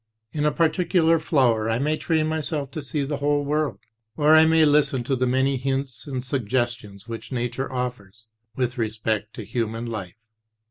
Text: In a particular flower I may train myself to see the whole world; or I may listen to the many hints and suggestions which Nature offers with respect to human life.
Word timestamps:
In 0.33 0.45
a 0.45 0.51
particular 0.51 1.19
flower 1.19 1.69
I 1.69 1.77
may 1.77 1.95
train 1.95 2.25
myself 2.25 2.71
to 2.71 2.81
see 2.81 3.03
the 3.05 3.17
whole 3.17 3.45
world; 3.45 3.77
or 4.17 4.33
I 4.33 4.47
may 4.47 4.65
listen 4.65 5.03
to 5.03 5.15
the 5.15 5.27
many 5.27 5.57
hints 5.57 6.07
and 6.07 6.25
suggestions 6.25 7.07
which 7.07 7.31
Nature 7.31 7.71
offers 7.71 8.25
with 8.55 8.79
respect 8.79 9.35
to 9.35 9.45
human 9.45 9.85
life. 9.85 10.17